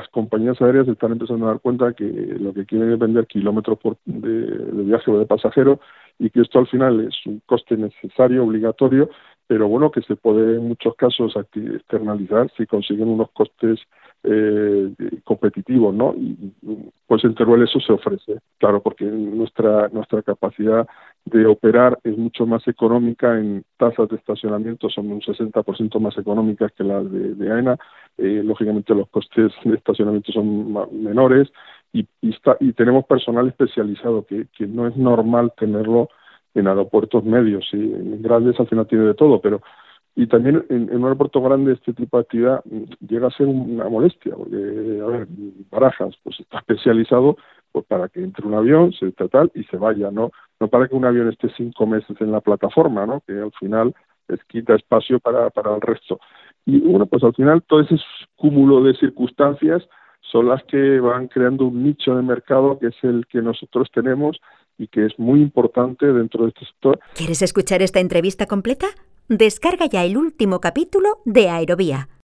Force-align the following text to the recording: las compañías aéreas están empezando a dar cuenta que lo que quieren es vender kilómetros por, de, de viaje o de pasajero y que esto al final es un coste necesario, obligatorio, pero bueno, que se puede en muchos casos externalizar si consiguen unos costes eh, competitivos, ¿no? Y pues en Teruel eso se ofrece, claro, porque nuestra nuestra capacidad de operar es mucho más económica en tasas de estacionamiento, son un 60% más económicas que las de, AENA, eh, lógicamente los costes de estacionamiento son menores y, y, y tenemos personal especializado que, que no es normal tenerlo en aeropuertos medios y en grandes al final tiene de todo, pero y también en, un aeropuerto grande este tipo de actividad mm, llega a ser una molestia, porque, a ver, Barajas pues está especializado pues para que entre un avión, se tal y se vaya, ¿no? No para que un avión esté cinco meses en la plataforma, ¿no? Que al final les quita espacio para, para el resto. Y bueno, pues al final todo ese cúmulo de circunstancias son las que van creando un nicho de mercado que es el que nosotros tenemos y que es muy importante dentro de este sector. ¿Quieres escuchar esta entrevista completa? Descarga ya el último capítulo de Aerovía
las 0.00 0.08
compañías 0.08 0.60
aéreas 0.60 0.88
están 0.88 1.12
empezando 1.12 1.46
a 1.46 1.50
dar 1.50 1.60
cuenta 1.60 1.92
que 1.92 2.04
lo 2.04 2.54
que 2.54 2.64
quieren 2.64 2.92
es 2.92 2.98
vender 2.98 3.26
kilómetros 3.26 3.78
por, 3.78 3.96
de, 4.04 4.46
de 4.46 4.82
viaje 4.82 5.10
o 5.10 5.18
de 5.18 5.26
pasajero 5.26 5.80
y 6.18 6.30
que 6.30 6.40
esto 6.40 6.58
al 6.58 6.66
final 6.68 7.00
es 7.00 7.14
un 7.26 7.40
coste 7.46 7.76
necesario, 7.76 8.44
obligatorio, 8.44 9.10
pero 9.46 9.66
bueno, 9.68 9.90
que 9.90 10.02
se 10.02 10.16
puede 10.16 10.56
en 10.56 10.68
muchos 10.68 10.94
casos 10.94 11.34
externalizar 11.36 12.50
si 12.56 12.66
consiguen 12.66 13.08
unos 13.08 13.30
costes 13.32 13.80
eh, 14.22 14.92
competitivos, 15.24 15.94
¿no? 15.94 16.14
Y 16.14 16.52
pues 17.06 17.24
en 17.24 17.34
Teruel 17.34 17.62
eso 17.62 17.80
se 17.80 17.92
ofrece, 17.92 18.38
claro, 18.58 18.82
porque 18.82 19.06
nuestra 19.06 19.88
nuestra 19.88 20.22
capacidad 20.22 20.86
de 21.24 21.46
operar 21.46 21.98
es 22.04 22.16
mucho 22.16 22.46
más 22.46 22.68
económica 22.68 23.38
en 23.38 23.64
tasas 23.76 24.08
de 24.10 24.16
estacionamiento, 24.16 24.88
son 24.88 25.10
un 25.10 25.20
60% 25.20 25.98
más 25.98 26.16
económicas 26.18 26.70
que 26.72 26.84
las 26.84 27.10
de, 27.10 27.50
AENA, 27.50 27.78
eh, 28.20 28.42
lógicamente 28.44 28.94
los 28.94 29.08
costes 29.08 29.52
de 29.64 29.74
estacionamiento 29.74 30.32
son 30.32 30.72
menores 31.02 31.48
y, 31.92 32.06
y, 32.20 32.36
y 32.60 32.72
tenemos 32.72 33.04
personal 33.06 33.48
especializado 33.48 34.24
que, 34.26 34.46
que 34.56 34.66
no 34.66 34.86
es 34.86 34.96
normal 34.96 35.52
tenerlo 35.56 36.08
en 36.54 36.68
aeropuertos 36.68 37.24
medios 37.24 37.66
y 37.72 37.76
en 37.76 38.22
grandes 38.22 38.58
al 38.60 38.68
final 38.68 38.86
tiene 38.86 39.04
de 39.04 39.14
todo, 39.14 39.40
pero 39.40 39.60
y 40.16 40.26
también 40.26 40.64
en, 40.68 40.94
un 40.94 41.04
aeropuerto 41.04 41.40
grande 41.40 41.72
este 41.72 41.92
tipo 41.92 42.16
de 42.16 42.22
actividad 42.22 42.62
mm, 42.64 43.06
llega 43.08 43.28
a 43.28 43.30
ser 43.30 43.46
una 43.46 43.88
molestia, 43.88 44.34
porque, 44.34 45.00
a 45.02 45.06
ver, 45.06 45.26
Barajas 45.70 46.14
pues 46.22 46.40
está 46.40 46.58
especializado 46.58 47.36
pues 47.72 47.86
para 47.86 48.08
que 48.08 48.22
entre 48.22 48.46
un 48.46 48.54
avión, 48.54 48.92
se 48.92 49.12
tal 49.12 49.52
y 49.54 49.62
se 49.64 49.76
vaya, 49.76 50.10
¿no? 50.10 50.32
No 50.58 50.68
para 50.68 50.88
que 50.88 50.94
un 50.96 51.04
avión 51.04 51.28
esté 51.28 51.48
cinco 51.56 51.86
meses 51.86 52.20
en 52.20 52.32
la 52.32 52.40
plataforma, 52.40 53.06
¿no? 53.06 53.22
Que 53.26 53.32
al 53.32 53.52
final 53.52 53.94
les 54.26 54.42
quita 54.44 54.74
espacio 54.74 55.20
para, 55.20 55.50
para 55.50 55.74
el 55.74 55.80
resto. 55.80 56.18
Y 56.66 56.80
bueno, 56.80 57.06
pues 57.06 57.22
al 57.24 57.34
final 57.34 57.62
todo 57.62 57.80
ese 57.80 57.96
cúmulo 58.36 58.82
de 58.82 58.94
circunstancias 58.94 59.82
son 60.20 60.48
las 60.48 60.62
que 60.64 61.00
van 61.00 61.28
creando 61.28 61.66
un 61.66 61.82
nicho 61.82 62.14
de 62.14 62.22
mercado 62.22 62.78
que 62.78 62.88
es 62.88 62.96
el 63.02 63.26
que 63.26 63.42
nosotros 63.42 63.88
tenemos 63.92 64.38
y 64.78 64.86
que 64.86 65.06
es 65.06 65.18
muy 65.18 65.40
importante 65.40 66.06
dentro 66.06 66.44
de 66.44 66.50
este 66.50 66.66
sector. 66.66 67.00
¿Quieres 67.14 67.42
escuchar 67.42 67.82
esta 67.82 68.00
entrevista 68.00 68.46
completa? 68.46 68.86
Descarga 69.28 69.86
ya 69.86 70.04
el 70.04 70.16
último 70.16 70.60
capítulo 70.60 71.18
de 71.24 71.48
Aerovía 71.48 72.08